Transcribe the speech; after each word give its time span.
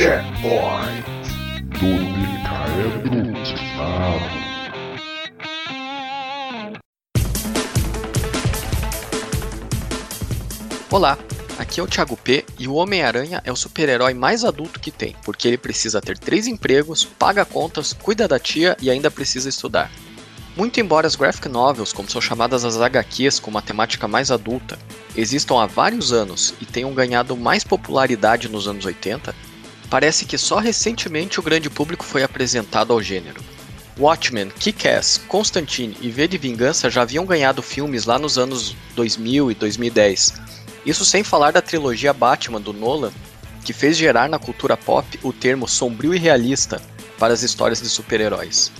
Checkpoint 0.00 1.04
do 1.78 1.84
Micaedro 2.16 3.34
Olá, 10.90 11.18
aqui 11.58 11.80
é 11.80 11.82
o 11.82 11.86
Thiago 11.86 12.16
P 12.16 12.46
e 12.58 12.66
o 12.66 12.76
Homem-Aranha 12.76 13.42
é 13.44 13.52
o 13.52 13.56
super-herói 13.56 14.14
mais 14.14 14.42
adulto 14.42 14.80
que 14.80 14.90
tem, 14.90 15.14
porque 15.22 15.46
ele 15.46 15.58
precisa 15.58 16.00
ter 16.00 16.18
três 16.18 16.46
empregos, 16.46 17.04
paga 17.04 17.44
contas, 17.44 17.92
cuida 17.92 18.26
da 18.26 18.38
tia 18.38 18.78
e 18.80 18.88
ainda 18.88 19.10
precisa 19.10 19.50
estudar. 19.50 19.90
Muito 20.56 20.80
embora 20.80 21.06
as 21.06 21.14
graphic 21.14 21.46
novels, 21.46 21.92
como 21.92 22.08
são 22.08 22.22
chamadas 22.22 22.64
as 22.64 22.80
HQs 22.80 23.38
com 23.38 23.50
uma 23.50 23.60
temática 23.60 24.08
mais 24.08 24.30
adulta, 24.30 24.78
existam 25.14 25.60
há 25.60 25.66
vários 25.66 26.10
anos 26.10 26.54
e 26.58 26.64
tenham 26.64 26.94
ganhado 26.94 27.36
mais 27.36 27.64
popularidade 27.64 28.48
nos 28.48 28.66
anos 28.66 28.86
80, 28.86 29.34
parece 29.90 30.24
que 30.24 30.38
só 30.38 30.58
recentemente 30.58 31.40
o 31.40 31.42
grande 31.42 31.68
público 31.68 32.04
foi 32.04 32.22
apresentado 32.22 32.92
ao 32.92 33.02
gênero. 33.02 33.42
Watchmen, 33.98 34.48
Kick-Ass, 34.48 35.20
Constantine 35.28 35.96
e 36.00 36.08
V 36.08 36.28
de 36.28 36.38
Vingança 36.38 36.88
já 36.88 37.02
haviam 37.02 37.26
ganhado 37.26 37.60
filmes 37.60 38.06
lá 38.06 38.18
nos 38.18 38.38
anos 38.38 38.74
2000 38.94 39.50
e 39.50 39.54
2010, 39.54 40.34
isso 40.86 41.04
sem 41.04 41.22
falar 41.22 41.50
da 41.50 41.60
trilogia 41.60 42.12
Batman 42.12 42.60
do 42.60 42.72
Nolan, 42.72 43.12
que 43.64 43.72
fez 43.72 43.96
gerar 43.96 44.28
na 44.28 44.38
cultura 44.38 44.76
pop 44.76 45.06
o 45.22 45.32
termo 45.32 45.68
sombrio 45.68 46.14
e 46.14 46.18
realista 46.18 46.80
para 47.18 47.34
as 47.34 47.42
histórias 47.42 47.82
de 47.82 47.88
super-heróis. 47.88 48.72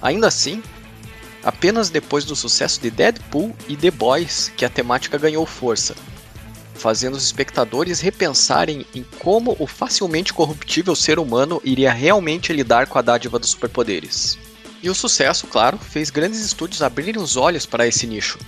Ainda 0.00 0.28
assim, 0.28 0.62
apenas 1.42 1.90
depois 1.90 2.24
do 2.24 2.36
sucesso 2.36 2.80
de 2.80 2.90
Deadpool 2.90 3.54
e 3.66 3.76
The 3.76 3.90
Boys 3.90 4.52
que 4.56 4.64
a 4.64 4.70
temática 4.70 5.18
ganhou 5.18 5.44
força, 5.44 5.96
fazendo 6.80 7.14
os 7.14 7.24
espectadores 7.24 8.00
repensarem 8.00 8.86
em 8.94 9.04
como 9.18 9.54
o 9.58 9.66
facilmente 9.66 10.32
corruptível 10.32 10.96
ser 10.96 11.18
humano 11.18 11.60
iria 11.62 11.92
realmente 11.92 12.52
lidar 12.52 12.86
com 12.86 12.98
a 12.98 13.02
dádiva 13.02 13.38
dos 13.38 13.50
superpoderes. 13.50 14.38
E 14.82 14.88
o 14.88 14.94
sucesso, 14.94 15.46
claro, 15.46 15.78
fez 15.78 16.08
grandes 16.08 16.40
estúdios 16.40 16.82
abrirem 16.82 17.20
os 17.20 17.36
olhos 17.36 17.66
para 17.66 17.86
esse 17.86 18.06
nicho, 18.06 18.38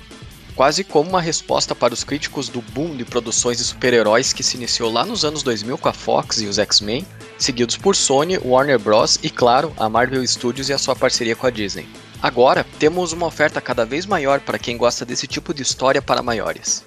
quase 0.57 0.83
como 0.83 1.11
uma 1.11 1.21
resposta 1.21 1.75
para 1.75 1.93
os 1.93 2.05
críticos 2.05 2.49
do 2.49 2.63
boom 2.63 2.97
de 2.97 3.05
produções 3.05 3.59
de 3.59 3.65
super-heróis 3.65 4.33
que 4.33 4.43
se 4.43 4.57
iniciou 4.57 4.91
lá 4.91 5.05
nos 5.05 5.25
anos 5.25 5.43
2000 5.43 5.77
com 5.77 5.89
a 5.89 5.93
Fox 5.93 6.41
e 6.41 6.47
os 6.47 6.59
X-Men, 6.59 7.07
seguidos 7.39 7.77
por 7.77 7.95
Sony, 7.95 8.39
Warner 8.39 8.79
Bros. 8.79 9.19
e, 9.23 9.29
claro, 9.29 9.75
a 9.77 9.89
Marvel 9.89 10.27
Studios 10.27 10.71
e 10.71 10.73
a 10.73 10.79
sua 10.79 10.97
parceria 10.97 11.37
com 11.37 11.47
a 11.47 11.51
Disney. 11.51 11.87
Agora, 12.23 12.65
temos 12.79 13.13
uma 13.13 13.27
oferta 13.27 13.61
cada 13.61 13.85
vez 13.85 14.07
maior 14.07 14.41
para 14.41 14.59
quem 14.59 14.79
gosta 14.79 15.05
desse 15.05 15.27
tipo 15.27 15.53
de 15.53 15.63
história 15.63 16.01
para 16.01 16.23
maiores. 16.23 16.83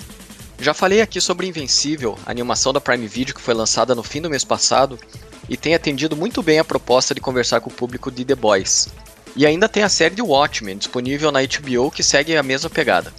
Já 0.59 0.73
falei 0.73 1.01
aqui 1.01 1.19
sobre 1.19 1.47
Invencível, 1.47 2.17
a 2.25 2.31
animação 2.31 2.71
da 2.71 2.79
Prime 2.79 3.07
Video 3.07 3.35
que 3.35 3.41
foi 3.41 3.53
lançada 3.53 3.93
no 3.93 4.03
fim 4.03 4.21
do 4.21 4.29
mês 4.29 4.43
passado 4.43 4.97
e 5.49 5.57
tem 5.57 5.75
atendido 5.75 6.15
muito 6.15 6.41
bem 6.41 6.59
a 6.59 6.63
proposta 6.63 7.13
de 7.13 7.21
conversar 7.21 7.59
com 7.61 7.69
o 7.69 7.73
público 7.73 8.09
de 8.09 8.23
The 8.23 8.35
Boys. 8.35 8.87
E 9.35 9.45
ainda 9.45 9.67
tem 9.67 9.83
a 9.83 9.89
série 9.89 10.15
de 10.15 10.21
Watchmen 10.21 10.77
disponível 10.77 11.31
na 11.31 11.41
HBO 11.41 11.91
que 11.91 12.01
segue 12.01 12.37
a 12.37 12.43
mesma 12.43 12.69
pegada. 12.69 13.13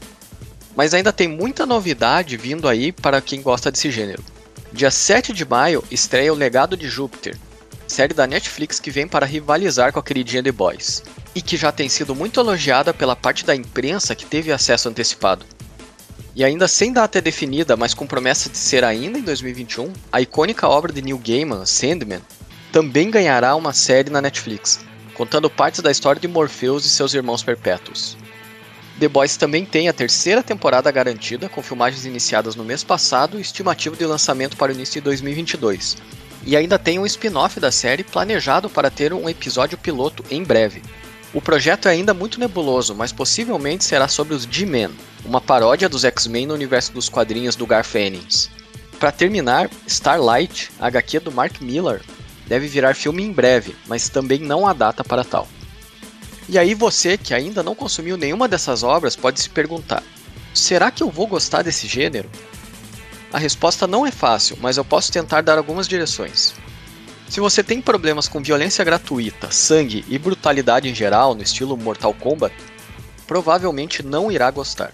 Mas 0.74 0.94
ainda 0.94 1.12
tem 1.12 1.28
muita 1.28 1.66
novidade 1.66 2.36
vindo 2.36 2.68
aí 2.68 2.90
para 2.90 3.20
quem 3.20 3.42
gosta 3.42 3.70
desse 3.70 3.90
gênero. 3.90 4.24
Dia 4.72 4.90
7 4.90 5.32
de 5.32 5.44
maio 5.44 5.84
estreia 5.90 6.32
O 6.32 6.36
Legado 6.36 6.76
de 6.76 6.88
Júpiter, 6.88 7.36
série 7.86 8.14
da 8.14 8.26
Netflix 8.26 8.80
que 8.80 8.90
vem 8.90 9.06
para 9.06 9.26
rivalizar 9.26 9.92
com 9.92 9.98
a 9.98 10.02
queridinha 10.02 10.42
The 10.42 10.52
Boys, 10.52 11.02
e 11.34 11.40
que 11.40 11.56
já 11.56 11.70
tem 11.70 11.88
sido 11.88 12.14
muito 12.14 12.40
elogiada 12.40 12.92
pela 12.92 13.14
parte 13.14 13.44
da 13.44 13.54
imprensa 13.54 14.14
que 14.14 14.26
teve 14.26 14.50
acesso 14.50 14.88
antecipado. 14.88 15.46
E 16.36 16.44
ainda 16.44 16.68
sem 16.68 16.92
data 16.92 17.18
definida, 17.18 17.78
mas 17.78 17.94
com 17.94 18.06
promessa 18.06 18.50
de 18.50 18.58
ser 18.58 18.84
ainda 18.84 19.18
em 19.18 19.22
2021, 19.22 19.90
a 20.12 20.20
icônica 20.20 20.68
obra 20.68 20.92
de 20.92 21.00
Neil 21.00 21.16
Gaiman, 21.16 21.64
Sandman, 21.64 22.20
também 22.70 23.10
ganhará 23.10 23.56
uma 23.56 23.72
série 23.72 24.10
na 24.10 24.20
Netflix, 24.20 24.80
contando 25.14 25.48
partes 25.48 25.80
da 25.80 25.90
história 25.90 26.20
de 26.20 26.28
Morpheus 26.28 26.84
e 26.84 26.90
seus 26.90 27.14
irmãos 27.14 27.42
perpétuos. 27.42 28.18
The 29.00 29.08
Boys 29.08 29.38
também 29.38 29.64
tem 29.64 29.88
a 29.88 29.94
terceira 29.94 30.42
temporada 30.42 30.90
garantida, 30.90 31.48
com 31.48 31.62
filmagens 31.62 32.04
iniciadas 32.04 32.54
no 32.54 32.64
mês 32.64 32.84
passado 32.84 33.38
e 33.38 33.40
estimativa 33.40 33.96
de 33.96 34.04
lançamento 34.04 34.58
para 34.58 34.70
o 34.70 34.74
início 34.74 35.00
de 35.00 35.04
2022. 35.06 35.96
E 36.44 36.54
ainda 36.54 36.78
tem 36.78 36.98
um 36.98 37.06
spin-off 37.06 37.58
da 37.58 37.72
série 37.72 38.04
planejado 38.04 38.68
para 38.68 38.90
ter 38.90 39.14
um 39.14 39.26
episódio 39.26 39.78
piloto 39.78 40.22
em 40.30 40.44
breve. 40.44 40.82
O 41.32 41.40
projeto 41.40 41.88
é 41.88 41.92
ainda 41.92 42.12
muito 42.12 42.38
nebuloso, 42.38 42.94
mas 42.94 43.10
possivelmente 43.10 43.84
será 43.84 44.06
sobre 44.06 44.34
os 44.34 44.44
G-Men, 44.44 44.90
uma 45.26 45.40
paródia 45.40 45.88
dos 45.88 46.04
X-Men 46.04 46.46
no 46.46 46.54
universo 46.54 46.92
dos 46.92 47.08
quadrinhos 47.08 47.56
do 47.56 47.66
Garth 47.66 47.94
Ennis. 47.94 48.48
Para 48.98 49.12
terminar, 49.12 49.68
Starlight, 49.86 50.70
HQ 50.80 51.20
do 51.20 51.32
Mark 51.32 51.60
Miller, 51.60 52.00
deve 52.46 52.68
virar 52.68 52.94
filme 52.94 53.22
em 53.22 53.32
breve, 53.32 53.76
mas 53.86 54.08
também 54.08 54.38
não 54.38 54.66
há 54.66 54.72
data 54.72 55.04
para 55.04 55.24
tal. 55.24 55.48
E 56.48 56.56
aí 56.58 56.74
você 56.74 57.18
que 57.18 57.34
ainda 57.34 57.62
não 57.62 57.74
consumiu 57.74 58.16
nenhuma 58.16 58.46
dessas 58.46 58.82
obras 58.82 59.16
pode 59.16 59.40
se 59.40 59.50
perguntar: 59.50 60.02
será 60.54 60.90
que 60.90 61.02
eu 61.02 61.10
vou 61.10 61.26
gostar 61.26 61.62
desse 61.62 61.88
gênero? 61.88 62.30
A 63.32 63.38
resposta 63.38 63.86
não 63.86 64.06
é 64.06 64.12
fácil, 64.12 64.56
mas 64.60 64.76
eu 64.76 64.84
posso 64.84 65.12
tentar 65.12 65.42
dar 65.42 65.58
algumas 65.58 65.88
direções. 65.88 66.54
Se 67.28 67.40
você 67.40 67.62
tem 67.62 67.82
problemas 67.82 68.28
com 68.28 68.40
violência 68.40 68.84
gratuita, 68.84 69.50
sangue 69.50 70.04
e 70.08 70.16
brutalidade 70.16 70.88
em 70.88 70.94
geral, 70.94 71.34
no 71.34 71.42
estilo 71.42 71.76
Mortal 71.76 72.14
Kombat, 72.14 72.54
provavelmente 73.26 74.04
não 74.04 74.30
irá 74.30 74.48
gostar. 74.50 74.92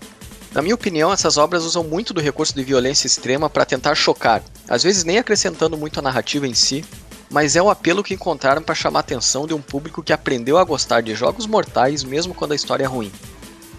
Na 0.54 0.60
minha 0.60 0.74
opinião, 0.74 1.10
essas 1.10 1.38
obras 1.38 1.64
usam 1.64 1.82
muito 1.82 2.12
do 2.12 2.20
recurso 2.20 2.54
de 2.54 2.62
violência 2.62 3.06
extrema 3.06 3.48
para 3.48 3.64
tentar 3.64 3.94
chocar, 3.94 4.42
às 4.68 4.82
vezes 4.82 5.02
nem 5.02 5.18
acrescentando 5.18 5.78
muito 5.78 5.98
a 5.98 6.02
narrativa 6.02 6.46
em 6.46 6.52
si, 6.52 6.84
mas 7.30 7.56
é 7.56 7.62
o 7.62 7.70
apelo 7.70 8.04
que 8.04 8.12
encontraram 8.12 8.62
para 8.62 8.74
chamar 8.74 8.98
a 8.98 9.00
atenção 9.00 9.46
de 9.46 9.54
um 9.54 9.62
público 9.62 10.02
que 10.02 10.12
aprendeu 10.12 10.58
a 10.58 10.64
gostar 10.64 11.00
de 11.00 11.14
jogos 11.14 11.46
mortais 11.46 12.04
mesmo 12.04 12.34
quando 12.34 12.52
a 12.52 12.54
história 12.54 12.84
é 12.84 12.86
ruim. 12.86 13.10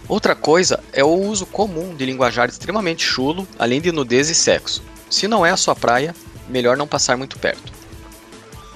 Outra 0.08 0.34
coisa 0.34 0.82
é 0.92 1.04
o 1.04 1.14
uso 1.14 1.46
comum 1.46 1.94
de 1.94 2.04
linguajar 2.04 2.48
extremamente 2.48 3.04
chulo, 3.04 3.46
além 3.56 3.80
de 3.80 3.92
nudez 3.92 4.28
e 4.28 4.34
sexo. 4.34 4.82
Se 5.08 5.28
não 5.28 5.46
é 5.46 5.50
a 5.50 5.56
sua 5.56 5.76
praia, 5.76 6.12
melhor 6.48 6.76
não 6.76 6.88
passar 6.88 7.16
muito 7.16 7.38
perto. 7.38 7.72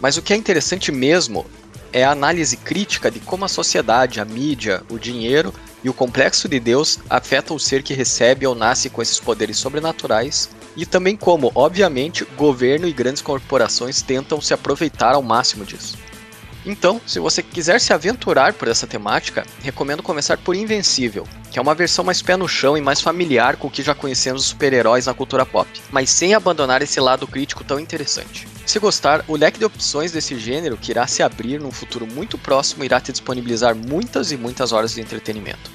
Mas 0.01 0.17
o 0.17 0.23
que 0.23 0.33
é 0.33 0.37
interessante 0.37 0.93
mesmo 0.93 1.45
é 1.93 2.05
a 2.05 2.13
análise 2.13 2.57
crítica 2.57 3.11
de 3.11 3.19
como 3.19 3.45
a 3.45 3.49
sociedade, 3.49 4.21
a 4.21 4.25
mídia, 4.25 4.83
o 4.89 4.99
dinheiro 4.99 5.53
e 5.83 5.89
o 5.89 5.95
complexo 5.95 6.49
de 6.49 6.59
Deus 6.59 6.99
afetam 7.09 7.57
o 7.57 7.61
ser 7.61 7.83
que 7.83 7.95
recebe 7.95 8.47
ou 8.47 8.55
nasce 8.55 8.91
com 8.91 9.01
esses 9.01 9.21
poderes 9.21 9.59
sobrenaturais 9.59 10.51
e 10.77 10.87
também 10.87 11.17
como, 11.17 11.51
obviamente, 11.55 12.25
governo 12.37 12.87
e 12.87 12.93
grandes 12.93 13.23
corporações 13.23 14.03
tentam 14.03 14.41
se 14.41 14.55
aproveitar 14.55 15.15
ao 15.15 15.23
máximo 15.23 15.65
disso. 15.65 15.99
Então, 16.69 17.01
se 17.07 17.19
você 17.19 17.43
quiser 17.43 17.81
se 17.81 17.95
aventurar 17.95 18.53
por 18.53 18.69
essa 18.69 18.87
temática, 18.87 19.43
recomendo 19.63 20.03
começar 20.03 20.37
por 20.37 20.55
Invencível, 20.55 21.27
que 21.51 21.59
é 21.59 21.63
uma 21.63 21.75
versão 21.75 22.05
mais 22.05 22.21
pé 22.21 22.37
no 22.37 22.47
chão 22.47 22.77
e 22.77 22.81
mais 22.83 23.01
familiar 23.01 23.57
com 23.57 23.69
o 23.69 23.71
que 23.71 23.83
já 23.83 23.95
conhecemos 23.95 24.43
os 24.43 24.49
super-heróis 24.49 25.07
na 25.07 25.15
cultura 25.15 25.47
pop, 25.47 25.67
mas 25.91 26.11
sem 26.11 26.35
abandonar 26.35 26.83
esse 26.83 27.01
lado 27.01 27.27
crítico 27.27 27.65
tão 27.65 27.81
interessante. 27.81 28.47
Se 28.67 28.79
gostar, 28.79 29.25
o 29.27 29.35
leque 29.35 29.59
de 29.59 29.65
opções 29.65 30.13
desse 30.13 30.39
gênero 30.39 30.77
que 30.77 30.91
irá 30.91 31.07
se 31.07 31.23
abrir 31.23 31.59
num 31.59 31.73
futuro 31.73 32.07
muito 32.07 32.37
próximo 32.37 32.85
irá 32.85 33.01
te 33.01 33.13
disponibilizar 33.13 33.75
muitas 33.75 34.31
e 34.31 34.37
muitas 34.37 34.71
horas 34.71 34.93
de 34.93 35.01
entretenimento. 35.01 35.71